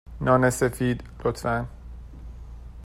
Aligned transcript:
نان 0.21 0.49
سفید، 0.49 1.03
لطفا. 1.25 1.67